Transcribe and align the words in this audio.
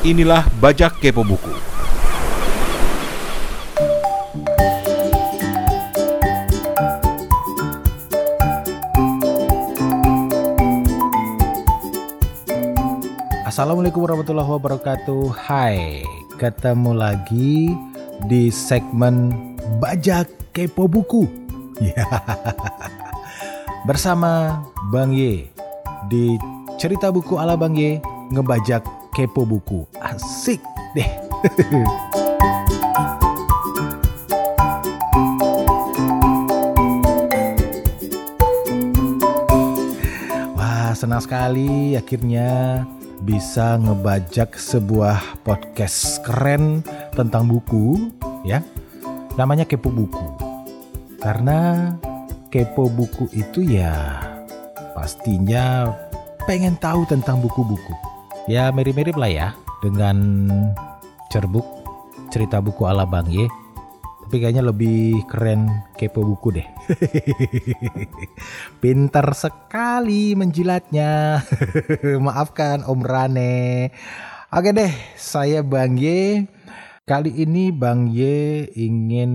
Inilah 0.00 0.48
Bajak 0.64 0.96
Kepo 0.96 1.20
Buku. 1.20 1.52
Assalamualaikum 13.44 14.00
warahmatullahi 14.08 14.48
wabarakatuh. 14.48 15.36
Hai, 15.36 16.00
ketemu 16.40 16.96
lagi 16.96 17.76
di 18.24 18.48
segmen 18.48 19.36
Bajak 19.84 20.32
Kepo 20.56 20.88
Buku. 20.88 21.28
Ya. 21.80 22.08
Bersama 23.84 24.64
Bang 24.88 25.12
Ye 25.12 25.48
di 26.08 26.40
cerita 26.80 27.12
buku 27.12 27.36
ala 27.36 27.52
Bang 27.56 27.72
Ye 27.76 28.00
ngebajak 28.32 28.99
kepo 29.20 29.44
buku. 29.44 29.84
Asik 30.00 30.64
deh. 30.96 31.04
Wah, 40.56 40.96
senang 40.96 41.20
sekali 41.20 42.00
akhirnya 42.00 42.80
bisa 43.20 43.76
ngebajak 43.76 44.56
sebuah 44.56 45.44
podcast 45.44 46.24
keren 46.24 46.80
tentang 47.12 47.44
buku 47.44 48.08
ya. 48.48 48.64
Namanya 49.36 49.68
Kepo 49.68 49.92
Buku. 49.92 50.48
Karena 51.20 51.92
kepo 52.48 52.88
buku 52.88 53.28
itu 53.36 53.68
ya 53.68 54.24
pastinya 54.96 55.92
pengen 56.48 56.72
tahu 56.80 57.04
tentang 57.04 57.44
buku-buku. 57.44 58.09
Ya 58.50 58.74
mirip-mirip 58.74 59.14
lah 59.14 59.30
ya 59.30 59.48
dengan 59.78 60.50
cerbuk 61.30 61.62
cerita 62.34 62.58
buku 62.58 62.82
ala 62.82 63.06
Bang 63.06 63.30
Ye. 63.30 63.46
Tapi 64.26 64.42
kayaknya 64.42 64.66
lebih 64.66 65.22
keren 65.30 65.70
kepo 65.94 66.26
buku 66.26 66.58
deh. 66.58 66.66
Pintar 68.82 69.30
sekali 69.38 70.34
menjilatnya. 70.34 71.46
Maafkan 72.26 72.82
Om 72.82 73.00
Rane. 73.06 73.94
Oke 74.50 74.74
deh, 74.74 74.90
saya 75.14 75.62
Bang 75.62 75.94
Ye. 75.94 76.50
Kali 77.06 77.30
ini 77.30 77.70
Bang 77.70 78.10
Ye 78.10 78.66
ingin 78.74 79.30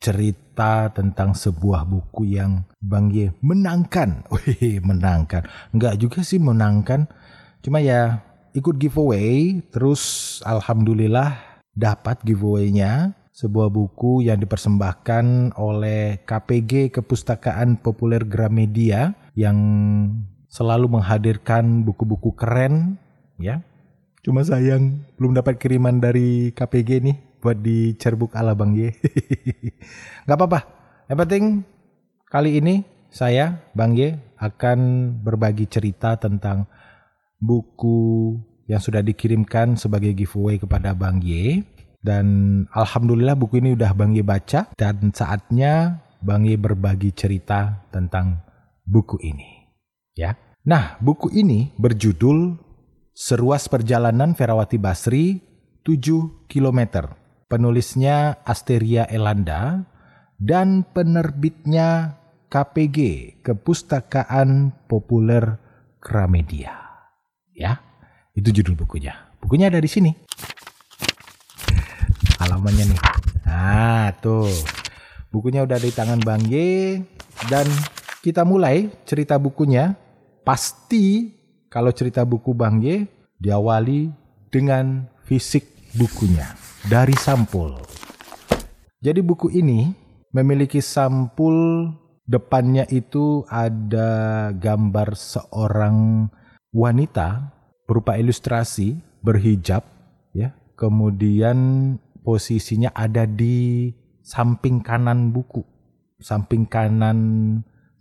cerita 0.00 0.88
tentang 0.96 1.36
sebuah 1.36 1.84
buku 1.84 2.24
yang 2.40 2.64
Bang 2.80 3.12
Ye 3.12 3.36
menangkan. 3.44 4.24
Wih, 4.32 4.80
menangkan. 4.80 5.44
Enggak 5.76 6.00
juga 6.00 6.24
sih 6.24 6.40
menangkan. 6.40 7.04
Cuma 7.64 7.80
ya 7.80 8.20
ikut 8.52 8.76
giveaway, 8.76 9.64
terus 9.72 10.36
alhamdulillah 10.44 11.32
dapat 11.72 12.20
giveaway-nya 12.20 13.16
sebuah 13.32 13.72
buku 13.72 14.28
yang 14.28 14.36
dipersembahkan 14.36 15.56
oleh 15.56 16.20
KPG 16.28 16.92
Kepustakaan 16.92 17.80
Populer 17.80 18.20
Gramedia 18.28 19.16
yang 19.32 19.56
selalu 20.52 21.00
menghadirkan 21.00 21.88
buku-buku 21.88 22.36
keren 22.36 23.00
ya. 23.40 23.64
Cuma 24.20 24.44
sayang 24.44 25.00
belum 25.16 25.32
dapat 25.32 25.56
kiriman 25.56 26.04
dari 26.04 26.52
KPG 26.52 26.90
nih 27.00 27.16
buat 27.40 27.64
di 27.64 27.96
cerbuk 27.96 28.36
ala 28.36 28.52
Bang 28.52 28.76
Ye. 28.76 28.92
Gak 30.28 30.36
apa-apa. 30.36 30.68
Yang 31.08 31.18
penting 31.24 31.44
kali 32.28 32.60
ini 32.60 32.84
saya 33.08 33.56
Bang 33.72 33.96
Ye 33.96 34.20
akan 34.36 35.10
berbagi 35.24 35.64
cerita 35.64 36.20
tentang 36.20 36.68
buku 37.44 38.32
yang 38.64 38.80
sudah 38.80 39.04
dikirimkan 39.04 39.76
sebagai 39.76 40.16
giveaway 40.16 40.56
kepada 40.56 40.96
Bang 40.96 41.20
Ye. 41.20 41.60
Dan 42.04 42.26
alhamdulillah 42.72 43.36
buku 43.36 43.64
ini 43.64 43.76
udah 43.76 43.92
Bang 43.96 44.12
Ye 44.16 44.24
baca 44.24 44.72
dan 44.76 45.12
saatnya 45.12 46.04
Bang 46.24 46.48
Ye 46.48 46.56
berbagi 46.56 47.12
cerita 47.12 47.84
tentang 47.92 48.40
buku 48.84 49.20
ini. 49.20 49.68
Ya. 50.16 50.36
Nah, 50.64 50.96
buku 51.00 51.28
ini 51.32 51.76
berjudul 51.76 52.56
Seruas 53.12 53.68
Perjalanan 53.68 54.32
Ferawati 54.32 54.80
Basri 54.80 55.40
7 55.84 56.48
km. 56.48 57.12
Penulisnya 57.48 58.40
Asteria 58.48 59.04
Elanda 59.04 59.84
dan 60.40 60.82
penerbitnya 60.88 62.20
KPG 62.48 62.98
Kepustakaan 63.44 64.72
Populer 64.88 65.60
Gramedia. 66.00 66.83
Ya, 67.54 67.78
itu 68.34 68.50
judul 68.50 68.74
bukunya. 68.74 69.14
Bukunya 69.38 69.70
ada 69.70 69.78
di 69.78 69.86
sini. 69.86 70.10
Halamannya 72.42 72.90
nih. 72.90 73.00
Nah, 73.46 74.10
tuh. 74.18 74.50
Bukunya 75.30 75.62
udah 75.62 75.78
di 75.78 75.94
tangan 75.94 76.18
Bang 76.18 76.42
Y 76.50 76.98
dan 77.46 77.66
kita 78.26 78.42
mulai 78.42 78.90
cerita 79.06 79.38
bukunya. 79.38 79.94
Pasti 80.42 81.30
kalau 81.70 81.94
cerita 81.94 82.26
buku 82.26 82.50
Bang 82.58 82.82
Y 82.82 83.06
diawali 83.38 84.10
dengan 84.50 85.06
fisik 85.22 85.94
bukunya 85.94 86.58
dari 86.90 87.14
sampul. 87.14 87.78
Jadi 88.98 89.22
buku 89.22 89.54
ini 89.54 89.94
memiliki 90.34 90.82
sampul 90.82 91.86
depannya 92.26 92.88
itu 92.90 93.46
ada 93.46 94.50
gambar 94.56 95.14
seorang 95.14 96.26
wanita 96.74 97.54
berupa 97.86 98.18
ilustrasi 98.18 98.98
berhijab 99.22 99.86
ya. 100.34 100.52
Kemudian 100.74 101.56
posisinya 102.26 102.90
ada 102.90 103.30
di 103.30 103.88
samping 104.26 104.82
kanan 104.82 105.30
buku, 105.30 105.62
samping 106.18 106.66
kanan 106.66 107.18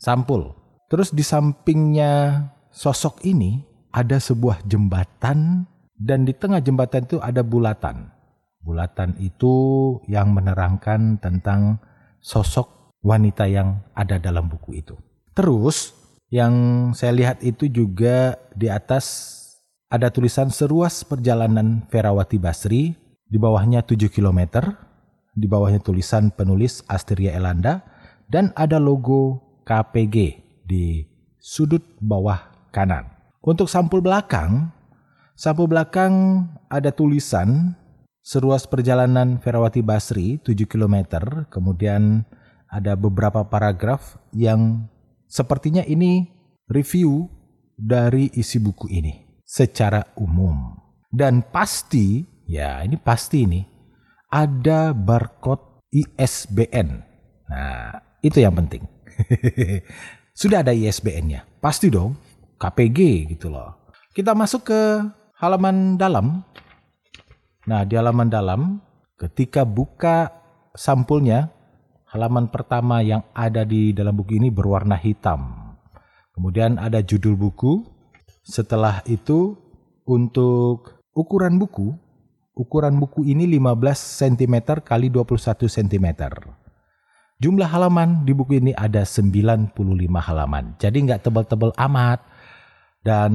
sampul. 0.02 0.58
Terus 0.90 1.14
di 1.14 1.22
sampingnya 1.22 2.44
sosok 2.74 3.22
ini 3.30 3.62
ada 3.94 4.18
sebuah 4.18 4.66
jembatan 4.66 5.70
dan 5.94 6.26
di 6.26 6.34
tengah 6.34 6.60
jembatan 6.66 7.06
itu 7.06 7.22
ada 7.22 7.46
bulatan. 7.46 8.10
Bulatan 8.64 9.22
itu 9.22 9.54
yang 10.10 10.34
menerangkan 10.34 11.22
tentang 11.22 11.78
sosok 12.24 12.96
wanita 13.06 13.46
yang 13.46 13.84
ada 13.94 14.18
dalam 14.18 14.50
buku 14.50 14.82
itu. 14.82 14.96
Terus 15.36 16.03
yang 16.34 16.54
saya 16.98 17.14
lihat 17.14 17.46
itu 17.46 17.70
juga 17.70 18.42
di 18.58 18.66
atas 18.66 19.30
ada 19.94 20.10
tulisan 20.10 20.50
seruas 20.50 21.06
perjalanan 21.06 21.86
Ferawati 21.94 22.42
Basri, 22.42 22.98
di 23.30 23.38
bawahnya 23.38 23.86
7 23.86 24.10
km, 24.10 24.74
di 25.38 25.46
bawahnya 25.46 25.78
tulisan 25.86 26.34
penulis 26.34 26.82
Asteria 26.90 27.38
Elanda, 27.38 27.86
dan 28.26 28.50
ada 28.58 28.82
logo 28.82 29.46
KPG 29.62 30.42
di 30.66 31.06
sudut 31.38 31.86
bawah 32.02 32.50
kanan. 32.74 33.14
Untuk 33.46 33.70
sampul 33.70 34.02
belakang, 34.02 34.74
sampul 35.38 35.70
belakang 35.70 36.50
ada 36.66 36.90
tulisan 36.90 37.78
seruas 38.26 38.66
perjalanan 38.66 39.38
Ferawati 39.38 39.86
Basri 39.86 40.42
7 40.42 40.66
km, 40.66 41.22
kemudian 41.54 42.26
ada 42.74 42.98
beberapa 42.98 43.46
paragraf 43.46 44.18
yang 44.34 44.90
sepertinya 45.34 45.82
ini 45.82 46.30
review 46.70 47.26
dari 47.74 48.30
isi 48.38 48.62
buku 48.62 48.86
ini 48.94 49.42
secara 49.42 50.14
umum. 50.22 50.78
Dan 51.10 51.42
pasti, 51.50 52.22
ya 52.46 52.86
ini 52.86 53.02
pasti 53.02 53.50
ini, 53.50 53.62
ada 54.30 54.94
barcode 54.94 55.82
ISBN. 55.90 56.90
Nah, 57.50 57.98
itu 58.22 58.38
yang 58.42 58.54
penting. 58.54 58.86
Sudah 60.42 60.66
ada 60.66 60.74
ISBN-nya. 60.74 61.46
Pasti 61.62 61.90
dong, 61.90 62.18
KPG 62.58 63.30
gitu 63.38 63.54
loh. 63.54 63.90
Kita 64.14 64.34
masuk 64.34 64.70
ke 64.70 64.82
halaman 65.38 65.98
dalam. 65.98 66.42
Nah, 67.70 67.86
di 67.86 67.94
halaman 67.94 68.30
dalam, 68.30 68.82
ketika 69.18 69.66
buka 69.66 70.34
sampulnya, 70.74 71.54
halaman 72.14 72.46
pertama 72.54 73.02
yang 73.02 73.26
ada 73.34 73.66
di 73.66 73.90
dalam 73.90 74.14
buku 74.14 74.38
ini 74.38 74.54
berwarna 74.54 74.94
hitam. 74.94 75.74
Kemudian 76.38 76.78
ada 76.78 77.02
judul 77.02 77.34
buku, 77.34 77.82
setelah 78.46 79.02
itu 79.10 79.58
untuk 80.06 81.02
ukuran 81.18 81.58
buku, 81.58 81.98
ukuran 82.54 83.02
buku 83.02 83.26
ini 83.26 83.50
15 83.50 83.66
cm 83.98 84.86
kali 84.86 85.10
21 85.10 85.66
cm. 85.66 86.08
Jumlah 87.42 87.68
halaman 87.68 88.24
di 88.24 88.32
buku 88.32 88.62
ini 88.62 88.72
ada 88.78 89.02
95 89.04 89.74
halaman. 90.22 90.78
Jadi 90.78 90.98
nggak 91.10 91.28
tebal-tebal 91.28 91.74
amat. 91.76 92.22
Dan 93.04 93.34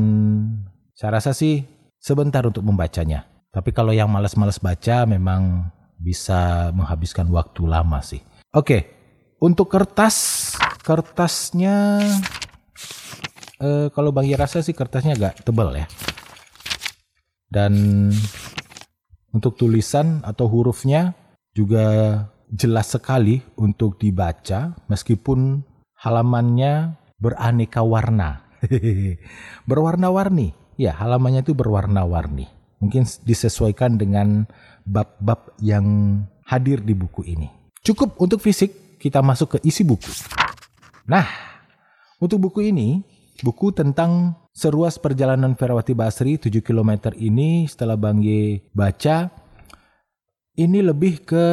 saya 0.97 1.21
rasa 1.21 1.37
sih 1.37 1.61
sebentar 2.01 2.41
untuk 2.47 2.65
membacanya. 2.65 3.29
Tapi 3.53 3.75
kalau 3.75 3.93
yang 3.93 4.09
malas-malas 4.09 4.57
baca 4.63 5.05
memang 5.05 5.69
bisa 5.99 6.71
menghabiskan 6.73 7.29
waktu 7.29 7.69
lama 7.69 8.01
sih. 8.01 8.23
Oke, 8.49 8.89
untuk 9.45 9.69
kertas, 9.69 10.17
kertasnya 10.81 12.01
eh, 13.61 13.93
kalau 13.93 14.09
Bang 14.09 14.25
rasa 14.33 14.65
sih 14.65 14.73
kertasnya 14.73 15.21
agak 15.21 15.45
tebal 15.45 15.77
ya. 15.77 15.85
Dan 17.45 18.09
untuk 19.37 19.61
tulisan 19.61 20.25
atau 20.25 20.49
hurufnya 20.49 21.13
juga 21.53 21.85
jelas 22.49 22.89
sekali 22.89 23.45
untuk 23.61 24.01
dibaca 24.01 24.73
meskipun 24.89 25.61
halamannya 26.01 26.97
beraneka 27.21 27.85
warna. 27.85 28.49
Berwarna-warni. 29.69 30.57
Ya, 30.81 30.97
halamannya 30.97 31.45
itu 31.45 31.53
berwarna-warni. 31.53 32.49
Mungkin 32.81 33.05
disesuaikan 33.29 34.01
dengan 34.01 34.49
bab-bab 34.89 35.53
yang 35.61 35.85
hadir 36.49 36.81
di 36.81 36.97
buku 36.97 37.29
ini. 37.29 37.58
Cukup 37.89 38.21
untuk 38.21 38.45
fisik, 38.45 39.01
kita 39.01 39.25
masuk 39.25 39.57
ke 39.57 39.59
isi 39.65 39.81
buku. 39.81 40.13
Nah, 41.09 41.25
untuk 42.21 42.37
buku 42.37 42.69
ini, 42.69 43.01
buku 43.41 43.73
tentang 43.73 44.37
seruas 44.53 45.01
perjalanan 45.01 45.57
Ferawati 45.57 45.97
Basri 45.97 46.37
7 46.37 46.61
km 46.61 47.17
ini 47.17 47.65
setelah 47.65 47.97
Bang 47.97 48.21
Ye 48.21 48.61
baca, 48.77 49.33
ini 50.61 50.85
lebih 50.85 51.25
ke 51.25 51.47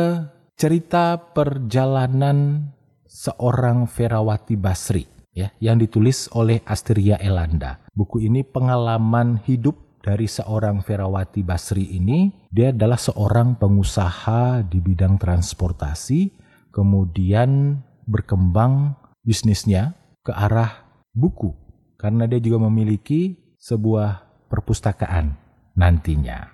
cerita 0.60 1.16
perjalanan 1.16 2.68
seorang 3.08 3.88
Ferawati 3.88 4.60
Basri 4.60 5.08
ya 5.32 5.56
yang 5.64 5.80
ditulis 5.80 6.28
oleh 6.36 6.60
Asteria 6.68 7.16
Elanda. 7.16 7.80
Buku 7.96 8.28
ini 8.28 8.44
pengalaman 8.44 9.40
hidup 9.48 9.85
dari 10.06 10.30
seorang 10.30 10.86
Ferawati 10.86 11.42
Basri 11.42 11.98
ini. 11.98 12.30
Dia 12.54 12.70
adalah 12.70 13.02
seorang 13.02 13.58
pengusaha 13.58 14.62
di 14.62 14.78
bidang 14.78 15.18
transportasi, 15.18 16.30
kemudian 16.70 17.82
berkembang 18.06 18.94
bisnisnya 19.26 19.98
ke 20.22 20.30
arah 20.30 20.86
buku 21.10 21.58
karena 21.98 22.30
dia 22.30 22.38
juga 22.38 22.70
memiliki 22.70 23.34
sebuah 23.58 24.22
perpustakaan 24.46 25.34
nantinya. 25.74 26.54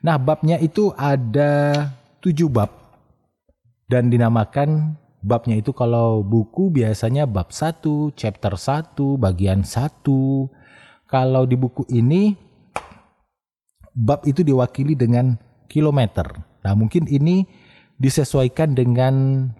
Nah, 0.00 0.16
babnya 0.16 0.56
itu 0.56 0.88
ada 0.96 1.84
tujuh 2.24 2.48
bab 2.48 2.72
dan 3.92 4.08
dinamakan 4.08 4.96
babnya 5.20 5.60
itu 5.60 5.76
kalau 5.76 6.24
buku 6.24 6.72
biasanya 6.72 7.28
bab 7.28 7.52
1, 7.52 8.16
chapter 8.16 8.56
1, 8.56 8.96
bagian 9.20 9.60
1. 9.60 10.00
Kalau 11.08 11.42
di 11.48 11.56
buku 11.56 11.84
ini 11.92 12.47
bab 13.98 14.22
itu 14.30 14.46
diwakili 14.46 14.94
dengan 14.94 15.34
kilometer. 15.66 16.30
Nah, 16.62 16.78
mungkin 16.78 17.10
ini 17.10 17.42
disesuaikan 17.98 18.78
dengan 18.78 19.14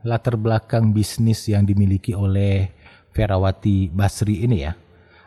latar 0.06 0.38
belakang 0.38 0.94
bisnis 0.94 1.50
yang 1.50 1.66
dimiliki 1.66 2.14
oleh 2.14 2.70
Ferawati 3.10 3.90
Basri 3.90 4.46
ini 4.46 4.62
ya. 4.62 4.78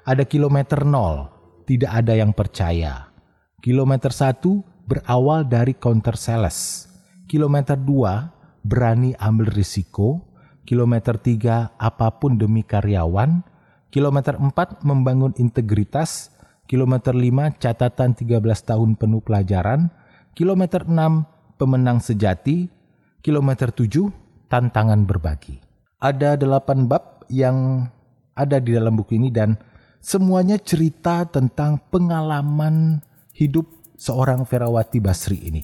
Ada 0.08 0.24
kilometer 0.24 0.88
nol, 0.88 1.28
tidak 1.68 1.92
ada 1.92 2.16
yang 2.16 2.32
percaya. 2.32 3.12
Kilometer 3.60 4.16
satu 4.16 4.64
berawal 4.88 5.44
dari 5.44 5.76
counter 5.76 6.16
sales. 6.16 6.88
Kilometer 7.28 7.76
dua 7.76 8.32
berani 8.64 9.14
ambil 9.20 9.52
risiko, 9.52 10.22
kilometer 10.66 11.18
3 11.18 11.78
apa 11.78 12.08
pun 12.22 12.38
demi 12.38 12.62
karyawan, 12.62 13.42
kilometer 13.90 14.38
4 14.38 14.86
membangun 14.86 15.34
integritas, 15.38 16.34
kilometer 16.72 17.12
5 17.12 17.60
catatan 17.60 18.16
13 18.16 18.40
tahun 18.64 18.96
penuh 18.96 19.20
pelajaran, 19.20 19.92
kilometer 20.32 20.88
6 20.88 21.60
pemenang 21.60 22.00
sejati, 22.00 22.72
kilometer 23.20 23.76
7 23.76 24.08
tantangan 24.48 25.04
berbagi. 25.04 25.60
Ada 26.00 26.40
delapan 26.40 26.88
bab 26.88 27.28
yang 27.28 27.92
ada 28.32 28.64
di 28.64 28.72
dalam 28.72 28.96
buku 28.96 29.20
ini 29.20 29.28
dan 29.28 29.60
semuanya 30.00 30.56
cerita 30.56 31.28
tentang 31.28 31.84
pengalaman 31.92 33.04
hidup 33.36 33.68
seorang 34.00 34.48
Ferawati 34.48 35.04
Basri 35.04 35.44
ini. 35.44 35.62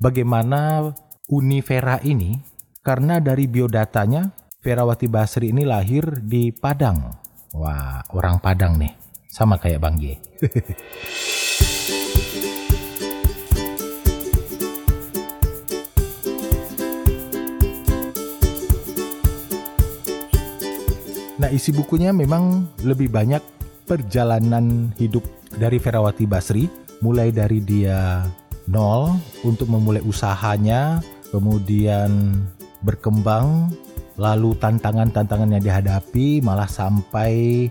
Bagaimana 0.00 0.88
Univera 1.28 2.00
ini 2.00 2.32
karena 2.80 3.20
dari 3.20 3.44
biodatanya 3.44 4.32
Ferawati 4.64 5.04
Basri 5.04 5.52
ini 5.52 5.68
lahir 5.68 6.24
di 6.24 6.48
Padang. 6.48 7.12
Wah, 7.52 8.00
orang 8.16 8.40
Padang 8.40 8.80
nih. 8.80 9.05
Sama 9.36 9.60
kayak 9.60 9.84
Bang 9.84 10.00
Ye. 10.00 10.16
nah, 21.36 21.52
isi 21.52 21.68
bukunya 21.76 22.16
memang 22.16 22.64
lebih 22.80 23.12
banyak 23.12 23.44
perjalanan 23.84 24.96
hidup 24.96 25.28
dari 25.60 25.76
Ferawati 25.84 26.24
Basri, 26.24 26.64
mulai 27.04 27.28
dari 27.28 27.60
dia 27.60 28.24
nol 28.72 29.20
untuk 29.44 29.68
memulai 29.68 30.00
usahanya, 30.00 31.04
kemudian 31.28 32.40
berkembang, 32.80 33.68
lalu 34.16 34.56
tantangan-tantangan 34.56 35.52
yang 35.52 35.60
dihadapi 35.60 36.40
malah 36.40 36.72
sampai 36.72 37.68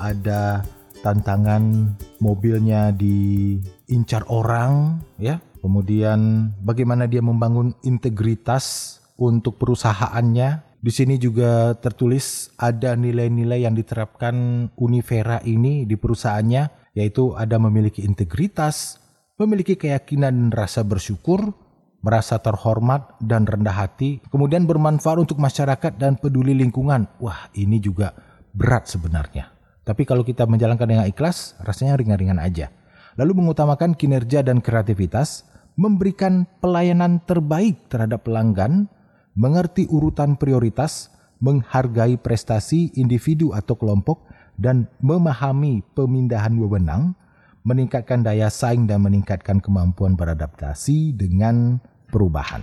ada 0.00 0.64
tantangan 1.02 1.94
mobilnya 2.22 2.94
diincar 2.94 4.24
orang 4.30 5.02
ya. 5.18 5.42
Kemudian 5.62 6.50
bagaimana 6.62 7.06
dia 7.06 7.22
membangun 7.22 7.74
integritas 7.82 8.98
untuk 9.18 9.58
perusahaannya. 9.58 10.72
Di 10.82 10.90
sini 10.90 11.14
juga 11.14 11.78
tertulis 11.78 12.50
ada 12.58 12.98
nilai-nilai 12.98 13.62
yang 13.62 13.78
diterapkan 13.78 14.66
Univera 14.74 15.38
ini 15.46 15.86
di 15.86 15.94
perusahaannya 15.94 16.94
yaitu 16.98 17.38
ada 17.38 17.54
memiliki 17.62 18.02
integritas, 18.02 18.98
memiliki 19.38 19.78
keyakinan 19.78 20.34
dan 20.34 20.50
rasa 20.50 20.82
bersyukur, 20.82 21.54
merasa 22.02 22.42
terhormat 22.42 23.14
dan 23.22 23.46
rendah 23.46 23.86
hati, 23.86 24.18
kemudian 24.28 24.66
bermanfaat 24.66 25.22
untuk 25.22 25.38
masyarakat 25.38 25.94
dan 25.94 26.18
peduli 26.18 26.52
lingkungan. 26.58 27.06
Wah, 27.22 27.46
ini 27.54 27.78
juga 27.78 28.12
berat 28.50 28.90
sebenarnya. 28.90 29.51
Tapi 29.82 30.06
kalau 30.06 30.22
kita 30.22 30.46
menjalankan 30.46 30.86
dengan 30.86 31.06
ikhlas, 31.10 31.58
rasanya 31.62 31.98
ringan-ringan 31.98 32.38
aja. 32.38 32.70
Lalu 33.18 33.42
mengutamakan 33.42 33.98
kinerja 33.98 34.46
dan 34.46 34.62
kreativitas, 34.62 35.44
memberikan 35.74 36.46
pelayanan 36.62 37.18
terbaik 37.26 37.90
terhadap 37.90 38.22
pelanggan, 38.24 38.86
mengerti 39.34 39.90
urutan 39.90 40.38
prioritas, 40.38 41.10
menghargai 41.42 42.14
prestasi 42.20 42.94
individu 42.94 43.50
atau 43.50 43.74
kelompok, 43.74 44.22
dan 44.54 44.86
memahami 45.02 45.82
pemindahan 45.98 46.54
wewenang, 46.54 47.18
meningkatkan 47.66 48.22
daya 48.22 48.46
saing 48.52 48.86
dan 48.86 49.02
meningkatkan 49.02 49.58
kemampuan 49.58 50.14
beradaptasi 50.14 51.18
dengan 51.18 51.82
perubahan. 52.10 52.62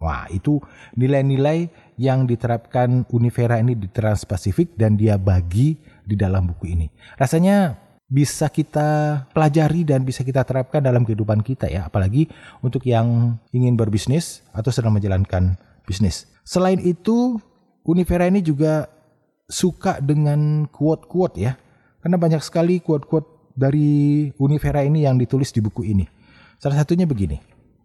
Wah, 0.00 0.24
itu 0.32 0.56
nilai-nilai 0.96 1.68
yang 2.00 2.24
diterapkan 2.24 3.04
Univera 3.12 3.60
ini 3.60 3.76
di 3.76 3.84
Transpasifik 3.84 4.72
dan 4.72 4.96
dia 4.96 5.20
bagi 5.20 5.76
di 6.10 6.18
dalam 6.18 6.50
buku 6.50 6.74
ini. 6.74 6.90
Rasanya 7.14 7.78
bisa 8.10 8.50
kita 8.50 9.22
pelajari 9.30 9.86
dan 9.86 10.02
bisa 10.02 10.26
kita 10.26 10.42
terapkan 10.42 10.82
dalam 10.82 11.06
kehidupan 11.06 11.46
kita 11.46 11.70
ya, 11.70 11.86
apalagi 11.86 12.26
untuk 12.58 12.82
yang 12.82 13.38
ingin 13.54 13.78
berbisnis 13.78 14.42
atau 14.50 14.74
sedang 14.74 14.98
menjalankan 14.98 15.54
bisnis. 15.86 16.26
Selain 16.42 16.82
itu, 16.82 17.38
Univera 17.86 18.26
ini 18.26 18.42
juga 18.42 18.90
suka 19.46 20.02
dengan 20.02 20.66
quote-quote 20.66 21.36
ya. 21.38 21.54
Karena 22.02 22.16
banyak 22.18 22.42
sekali 22.42 22.82
quote-quote 22.82 23.54
dari 23.54 24.26
Univera 24.42 24.82
ini 24.82 25.06
yang 25.06 25.14
ditulis 25.14 25.54
di 25.54 25.62
buku 25.62 25.86
ini. 25.86 26.06
Salah 26.58 26.82
satunya 26.82 27.06
begini. 27.06 27.38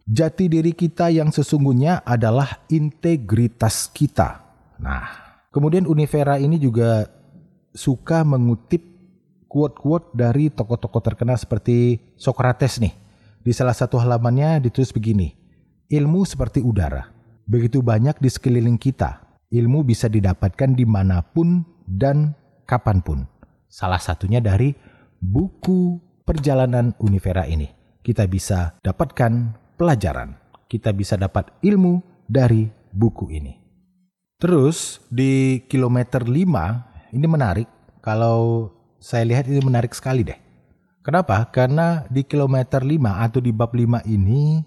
Jati 0.06 0.46
diri 0.46 0.70
kita 0.70 1.10
yang 1.10 1.34
sesungguhnya 1.34 2.06
adalah 2.06 2.62
integritas 2.70 3.90
kita. 3.90 4.42
Nah, 4.78 5.06
kemudian 5.50 5.86
Univera 5.90 6.38
ini 6.38 6.62
juga 6.62 7.08
suka 7.76 8.24
mengutip 8.24 8.80
quote-quote 9.46 10.16
dari 10.16 10.48
tokoh-tokoh 10.48 11.04
terkenal 11.04 11.36
seperti 11.36 12.00
Socrates 12.16 12.80
nih. 12.80 12.96
Di 13.44 13.52
salah 13.54 13.76
satu 13.76 14.00
halamannya 14.00 14.58
ditulis 14.64 14.90
begini, 14.90 15.30
ilmu 15.92 16.26
seperti 16.26 16.64
udara. 16.64 17.12
Begitu 17.46 17.78
banyak 17.78 18.18
di 18.18 18.26
sekeliling 18.26 18.74
kita, 18.74 19.22
ilmu 19.54 19.86
bisa 19.86 20.10
didapatkan 20.10 20.74
di 20.74 20.82
mana 20.82 21.22
pun 21.22 21.62
dan 21.86 22.34
kapan 22.66 22.98
pun. 23.04 23.22
Salah 23.70 24.02
satunya 24.02 24.42
dari 24.42 24.74
buku 25.22 26.00
perjalanan 26.26 26.90
Univera 26.98 27.46
ini. 27.46 27.70
Kita 28.02 28.26
bisa 28.26 28.74
dapatkan 28.82 29.54
pelajaran. 29.78 30.34
Kita 30.66 30.90
bisa 30.90 31.14
dapat 31.14 31.54
ilmu 31.62 32.02
dari 32.26 32.66
buku 32.90 33.30
ini. 33.30 33.54
Terus 34.36 34.98
di 35.06 35.62
kilometer 35.70 36.26
5 36.26 36.95
ini 37.16 37.24
menarik 37.24 37.64
kalau 38.04 38.68
saya 39.00 39.24
lihat 39.24 39.48
ini 39.48 39.64
menarik 39.64 39.96
sekali 39.96 40.20
deh. 40.20 40.36
Kenapa? 41.00 41.48
Karena 41.48 42.04
di 42.12 42.26
kilometer 42.28 42.84
5 42.84 43.24
atau 43.24 43.40
di 43.40 43.54
bab 43.56 43.72
5 43.72 44.04
ini 44.04 44.60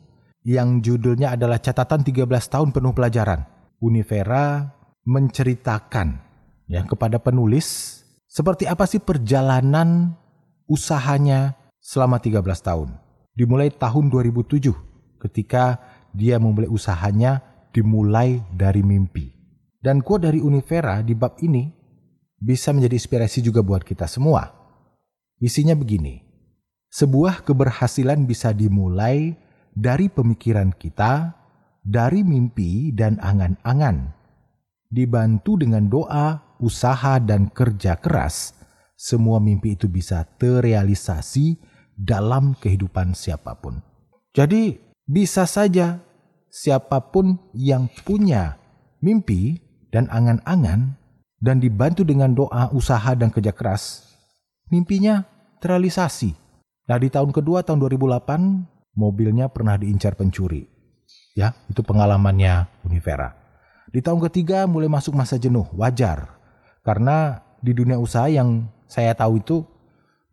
yang 0.48 0.82
judulnya 0.82 1.38
adalah 1.38 1.62
catatan 1.62 2.01
13 2.01 2.25
tahun 2.25 2.74
penuh 2.74 2.96
pelajaran. 2.96 3.46
Univera 3.79 4.75
menceritakan 5.06 6.20
ya 6.68 6.84
kepada 6.84 7.22
penulis 7.22 8.00
seperti 8.27 8.68
apa 8.68 8.84
sih 8.84 9.00
perjalanan 9.00 10.18
usahanya 10.68 11.56
selama 11.79 12.20
13 12.20 12.44
tahun. 12.44 12.89
dimulai 13.39 13.72
tahun 13.72 14.12
2007 14.12 14.68
ketika 15.24 15.79
dia 16.12 16.36
memulai 16.36 16.68
usahanya 16.68 17.39
dimulai 17.72 18.44
dari 18.51 18.84
mimpi. 18.84 19.32
Dan 19.79 20.03
quote 20.03 20.27
dari 20.27 20.44
Univera 20.44 21.00
di 21.00 21.15
bab 21.15 21.39
ini 21.39 21.79
bisa 22.39 22.72
menjadi 22.72 22.96
inspirasi 22.96 23.43
juga 23.43 23.60
buat 23.60 23.84
kita 23.84 24.08
semua. 24.08 24.55
Isinya 25.39 25.75
begini, 25.75 26.24
sebuah 26.91 27.43
keberhasilan 27.46 28.25
bisa 28.25 28.55
dimulai 28.55 29.36
dari 29.75 30.12
pemikiran 30.12 30.74
kita, 30.75 31.36
dari 31.84 32.24
mimpi 32.25 32.91
dan 32.91 33.19
angan-angan. 33.22 34.15
Dibantu 34.89 35.62
dengan 35.62 35.86
doa, 35.86 36.58
usaha, 36.60 37.22
dan 37.22 37.48
kerja 37.53 37.96
keras, 38.01 38.58
semua 38.98 39.38
mimpi 39.38 39.77
itu 39.77 39.86
bisa 39.86 40.25
terrealisasi 40.25 41.62
dalam 41.93 42.58
kehidupan 42.58 43.13
siapa 43.13 43.53
pun. 43.62 43.79
Jadi, 44.34 44.75
bisa 45.05 45.46
saja 45.46 46.01
siapa 46.50 47.13
pun 47.13 47.38
yang 47.53 47.88
punya 48.03 48.58
mimpi 49.00 49.62
dan 49.93 50.10
angan-angan 50.10 50.98
dan 51.39 51.63
dibantu 51.63 52.03
dengan 52.03 52.36
doa, 52.36 52.72
usaha, 52.75 53.15
dan 53.15 53.31
kerja 53.31 53.55
keras, 53.55 54.15
mimpinya 54.67 55.24
terrealisasi. 55.63 56.36
Nah, 56.88 56.98
di 57.00 57.08
tahun 57.08 57.31
kedua, 57.31 57.63
tahun 57.63 57.79
2008, 57.79 58.96
mobilnya 58.96 59.48
pernah 59.48 59.79
diincar 59.79 60.19
pencuri. 60.19 60.67
Ya, 61.34 61.55
itu 61.72 61.79
pengalamannya 61.81 62.67
Univera. 62.84 63.36
Di 63.89 64.03
tahun 64.03 64.22
ketiga 64.29 64.69
mulai 64.69 64.91
masuk 64.91 65.17
masa 65.17 65.39
jenuh, 65.39 65.65
wajar. 65.74 66.38
Karena 66.86 67.41
di 67.63 67.74
dunia 67.74 67.98
usaha 67.98 68.29
yang 68.29 68.69
saya 68.86 69.15
tahu 69.15 69.41
itu 69.41 69.65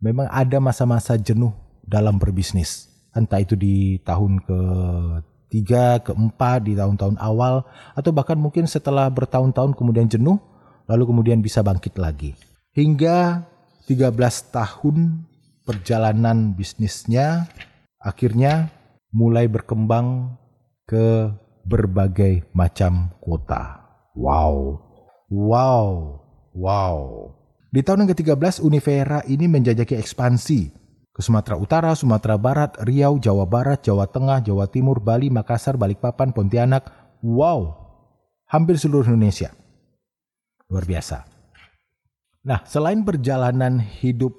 memang 0.01 0.29
ada 0.29 0.57
masa-masa 0.61 1.17
jenuh 1.17 1.53
dalam 1.81 2.21
berbisnis. 2.21 2.89
Entah 3.15 3.41
itu 3.41 3.57
di 3.57 3.97
tahun 4.05 4.43
ke 4.45 4.59
tiga, 5.47 6.03
keempat, 6.03 6.67
di 6.67 6.75
tahun-tahun 6.75 7.17
awal, 7.17 7.65
atau 7.95 8.11
bahkan 8.13 8.37
mungkin 8.37 8.67
setelah 8.67 9.07
bertahun-tahun 9.09 9.73
kemudian 9.73 10.05
jenuh, 10.11 10.37
lalu 10.87 11.03
kemudian 11.13 11.39
bisa 11.43 11.61
bangkit 11.61 11.99
lagi. 11.99 12.33
Hingga 12.73 13.43
13 13.87 14.11
tahun 14.51 15.27
perjalanan 15.67 16.55
bisnisnya 16.55 17.47
akhirnya 17.99 18.71
mulai 19.11 19.47
berkembang 19.47 20.39
ke 20.87 21.31
berbagai 21.67 22.47
macam 22.55 23.11
kota. 23.19 23.83
Wow, 24.15 24.79
wow, 25.27 25.87
wow. 26.55 26.97
Di 27.67 27.83
tahun 27.83 28.07
yang 28.07 28.15
ke-13, 28.15 28.63
Univera 28.63 29.19
ini 29.27 29.45
menjajaki 29.51 29.99
ekspansi 29.99 30.71
ke 31.11 31.19
Sumatera 31.19 31.59
Utara, 31.59 31.91
Sumatera 31.93 32.39
Barat, 32.39 32.79
Riau, 32.79 33.19
Jawa 33.19 33.43
Barat, 33.43 33.83
Jawa 33.83 34.07
Tengah, 34.07 34.39
Jawa 34.47 34.71
Timur, 34.71 35.03
Bali, 35.03 35.27
Makassar, 35.27 35.75
Balikpapan, 35.75 36.31
Pontianak. 36.31 36.87
Wow, 37.19 37.75
hampir 38.47 38.79
seluruh 38.79 39.11
Indonesia. 39.11 39.51
Luar 40.67 40.83
biasa. 40.83 41.23
Nah, 42.47 42.63
selain 42.63 43.03
perjalanan 43.03 43.79
hidup 43.79 44.35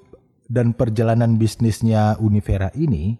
dan 0.49 0.73
perjalanan 0.73 1.37
bisnisnya 1.37 2.17
Univera 2.17 2.73
ini, 2.73 3.17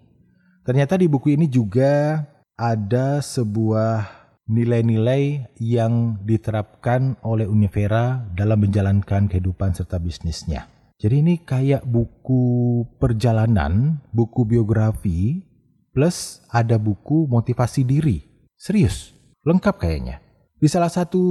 ternyata 0.65 0.97
di 0.97 1.05
buku 1.05 1.37
ini 1.37 1.45
juga 1.45 2.25
ada 2.57 3.21
sebuah 3.21 4.19
nilai-nilai 4.49 5.53
yang 5.61 6.17
diterapkan 6.25 7.21
oleh 7.21 7.45
Univera 7.45 8.25
dalam 8.33 8.65
menjalankan 8.65 9.29
kehidupan 9.29 9.77
serta 9.77 10.01
bisnisnya. 10.01 10.65
Jadi 10.99 11.15
ini 11.21 11.35
kayak 11.39 11.85
buku 11.85 12.83
perjalanan, 12.97 14.03
buku 14.11 14.43
biografi, 14.43 15.45
plus 15.93 16.43
ada 16.49 16.75
buku 16.75 17.29
motivasi 17.29 17.87
diri. 17.87 18.19
Serius, 18.57 19.15
lengkap 19.45 19.79
kayaknya. 19.79 20.28
Di 20.59 20.67
salah 20.67 20.91
satu 20.91 21.23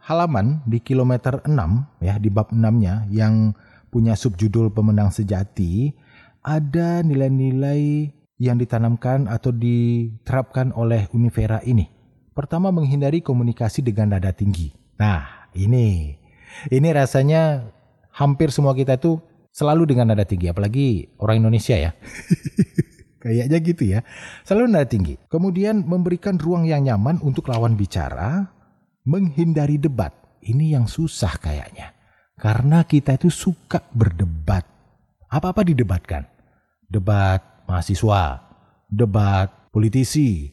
halaman 0.00 0.64
di 0.64 0.80
kilometer 0.80 1.44
6 1.44 1.52
ya 2.00 2.16
di 2.16 2.32
bab 2.32 2.56
6-nya 2.56 3.04
yang 3.12 3.52
punya 3.92 4.16
subjudul 4.16 4.72
pemenang 4.72 5.12
sejati 5.12 5.92
ada 6.40 7.04
nilai-nilai 7.04 8.08
yang 8.40 8.56
ditanamkan 8.56 9.28
atau 9.28 9.52
diterapkan 9.52 10.72
oleh 10.72 11.04
Univera 11.12 11.60
ini. 11.68 11.92
Pertama 12.32 12.72
menghindari 12.72 13.20
komunikasi 13.20 13.84
dengan 13.84 14.16
nada 14.16 14.32
tinggi. 14.32 14.72
Nah, 14.96 15.52
ini 15.52 16.16
ini 16.72 16.88
rasanya 16.96 17.68
hampir 18.08 18.48
semua 18.56 18.72
kita 18.72 18.96
itu 18.96 19.20
selalu 19.52 19.92
dengan 19.92 20.16
nada 20.16 20.24
tinggi, 20.24 20.48
apalagi 20.48 21.12
orang 21.20 21.44
Indonesia 21.44 21.76
ya. 21.76 21.92
Kayaknya 23.22 23.58
gitu 23.60 23.82
ya. 23.84 24.00
Selalu 24.48 24.64
nada 24.72 24.88
tinggi. 24.88 25.20
Kemudian 25.28 25.84
memberikan 25.84 26.40
ruang 26.40 26.64
yang 26.64 26.82
nyaman 26.88 27.20
untuk 27.22 27.52
lawan 27.52 27.76
bicara, 27.76 28.50
menghindari 29.06 29.78
debat. 29.78 30.12
Ini 30.42 30.74
yang 30.78 30.90
susah 30.90 31.38
kayaknya. 31.38 31.94
Karena 32.34 32.82
kita 32.82 33.14
itu 33.14 33.30
suka 33.30 33.86
berdebat. 33.94 34.66
Apa-apa 35.30 35.62
didebatkan. 35.62 36.26
Debat 36.90 37.40
mahasiswa, 37.70 38.42
debat 38.90 39.48
politisi, 39.70 40.50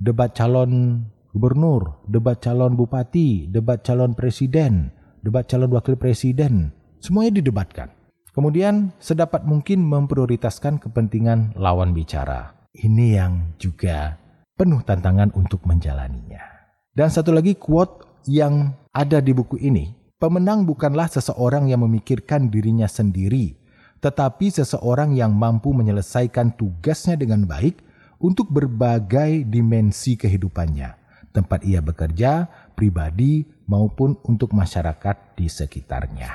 debat 0.00 0.32
calon 0.32 1.04
gubernur, 1.36 2.00
debat 2.08 2.40
calon 2.40 2.74
bupati, 2.74 3.46
debat 3.52 3.84
calon 3.84 4.16
presiden, 4.16 4.88
debat 5.20 5.44
calon 5.44 5.70
wakil 5.70 6.00
presiden, 6.00 6.72
semuanya 6.98 7.38
didebatkan. 7.38 7.92
Kemudian 8.32 8.92
sedapat 9.00 9.44
mungkin 9.44 9.84
memprioritaskan 9.84 10.80
kepentingan 10.80 11.56
lawan 11.56 11.92
bicara. 11.92 12.56
Ini 12.76 13.06
yang 13.16 13.32
juga 13.56 14.20
penuh 14.56 14.84
tantangan 14.84 15.32
untuk 15.36 15.64
menjalaninya. 15.64 16.55
Dan 16.96 17.12
satu 17.12 17.28
lagi 17.28 17.52
quote 17.60 18.24
yang 18.24 18.72
ada 18.96 19.20
di 19.20 19.36
buku 19.36 19.60
ini, 19.60 19.92
pemenang 20.16 20.64
bukanlah 20.64 21.12
seseorang 21.12 21.68
yang 21.68 21.84
memikirkan 21.84 22.48
dirinya 22.48 22.88
sendiri, 22.88 23.52
tetapi 24.00 24.48
seseorang 24.48 25.12
yang 25.12 25.36
mampu 25.36 25.76
menyelesaikan 25.76 26.56
tugasnya 26.56 27.20
dengan 27.20 27.44
baik 27.44 27.84
untuk 28.16 28.48
berbagai 28.48 29.44
dimensi 29.44 30.16
kehidupannya, 30.16 30.96
tempat 31.36 31.68
ia 31.68 31.84
bekerja, 31.84 32.48
pribadi, 32.72 33.44
maupun 33.68 34.16
untuk 34.24 34.56
masyarakat 34.56 35.36
di 35.36 35.52
sekitarnya. 35.52 36.32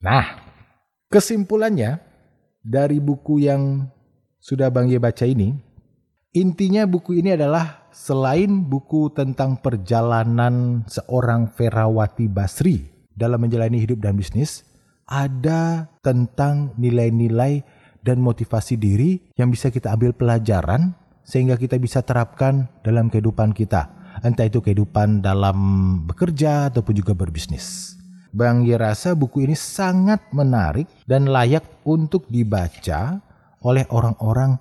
Nah, 0.00 0.40
kesimpulannya 1.12 2.00
dari 2.64 2.96
buku 2.96 3.44
yang 3.44 3.92
sudah 4.40 4.72
Bang 4.72 4.88
Ye 4.88 4.96
baca 4.96 5.28
ini, 5.28 5.52
intinya 6.32 6.88
buku 6.88 7.20
ini 7.20 7.36
adalah 7.36 7.79
selain 7.90 8.66
buku 8.66 9.10
tentang 9.14 9.58
perjalanan 9.58 10.86
seorang 10.86 11.50
Ferawati 11.50 12.26
Basri 12.30 12.86
dalam 13.14 13.42
menjalani 13.42 13.78
hidup 13.82 14.00
dan 14.00 14.16
bisnis, 14.16 14.64
ada 15.10 15.90
tentang 16.00 16.72
nilai-nilai 16.78 17.62
dan 18.00 18.22
motivasi 18.22 18.80
diri 18.80 19.20
yang 19.36 19.52
bisa 19.52 19.68
kita 19.68 19.92
ambil 19.92 20.16
pelajaran 20.16 20.96
sehingga 21.26 21.60
kita 21.60 21.76
bisa 21.76 22.00
terapkan 22.00 22.70
dalam 22.80 23.12
kehidupan 23.12 23.52
kita. 23.52 23.92
Entah 24.24 24.48
itu 24.48 24.58
kehidupan 24.58 25.22
dalam 25.22 25.58
bekerja 26.08 26.72
ataupun 26.72 26.94
juga 26.96 27.12
berbisnis. 27.14 27.94
Bang 28.30 28.62
Ye 28.62 28.78
rasa 28.78 29.18
buku 29.18 29.42
ini 29.42 29.58
sangat 29.58 30.22
menarik 30.30 30.86
dan 31.06 31.26
layak 31.26 31.66
untuk 31.82 32.30
dibaca 32.30 33.18
oleh 33.60 33.84
orang-orang 33.90 34.54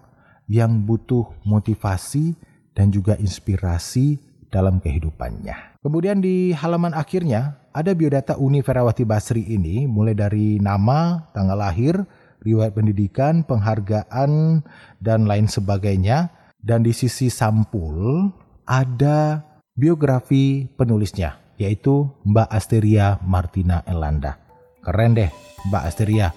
yang 0.50 0.82
butuh 0.82 1.30
motivasi 1.46 2.34
dan 2.80 2.96
juga 2.96 3.20
inspirasi 3.20 4.16
dalam 4.48 4.80
kehidupannya. 4.80 5.84
Kemudian 5.84 6.24
di 6.24 6.56
halaman 6.56 6.96
akhirnya 6.96 7.60
ada 7.76 7.92
biodata 7.92 8.40
Uni 8.40 8.64
Ferawati 8.64 9.04
Basri 9.04 9.44
ini 9.52 9.84
mulai 9.84 10.16
dari 10.16 10.64
nama, 10.64 11.28
tanggal 11.36 11.60
lahir, 11.60 12.08
riwayat 12.40 12.72
pendidikan, 12.72 13.44
penghargaan, 13.44 14.64
dan 15.04 15.28
lain 15.28 15.52
sebagainya. 15.52 16.32
Dan 16.60 16.84
di 16.84 16.92
sisi 16.92 17.32
sampul 17.32 18.28
ada 18.68 19.44
biografi 19.76 20.68
penulisnya, 20.76 21.40
yaitu 21.56 22.08
Mbak 22.28 22.48
Asteria 22.52 23.16
Martina 23.24 23.84
Elanda. 23.88 24.40
Keren 24.84 25.16
deh 25.16 25.32
Mbak 25.72 25.84
Asteria. 25.84 26.28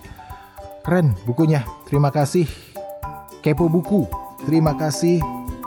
Keren 0.82 1.14
bukunya. 1.26 1.66
Terima 1.86 2.14
kasih 2.14 2.46
Kepo 3.42 3.66
Buku. 3.66 4.06
Terima 4.46 4.74
kasih 4.78 5.18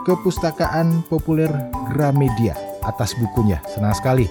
Kepustakaan 0.06 1.02
Populer 1.10 1.50
Gramedia 1.90 2.54
atas 2.86 3.10
bukunya. 3.18 3.58
Senang 3.66 3.90
sekali 3.90 4.30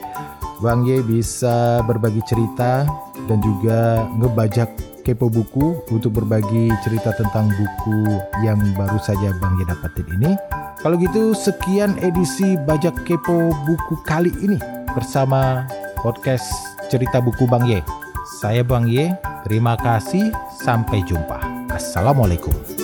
Bang 0.63 0.87
Ye 0.87 1.03
bisa 1.03 1.83
berbagi 1.83 2.23
cerita 2.23 2.87
dan 3.27 3.43
juga 3.43 4.07
ngebajak 4.15 4.71
kepo 5.03 5.27
buku 5.27 5.83
untuk 5.91 6.15
berbagi 6.23 6.71
cerita 6.79 7.11
tentang 7.19 7.51
buku 7.51 8.07
yang 8.39 8.57
baru 8.79 8.95
saja 9.03 9.35
Bang 9.43 9.59
Ye 9.59 9.67
dapetin 9.67 10.07
ini. 10.15 10.31
Kalau 10.79 10.95
gitu 10.95 11.35
sekian 11.35 11.99
edisi 11.99 12.55
bajak 12.63 12.95
kepo 13.03 13.51
buku 13.67 13.99
kali 14.07 14.31
ini 14.39 14.55
bersama 14.95 15.67
podcast 15.99 16.47
cerita 16.87 17.19
buku 17.19 17.43
Bang 17.51 17.67
Ye. 17.67 17.83
Saya 18.39 18.63
Bang 18.63 18.87
Ye, 18.87 19.11
terima 19.45 19.75
kasih, 19.77 20.31
sampai 20.57 21.03
jumpa. 21.05 21.37
Assalamualaikum. 21.69 22.74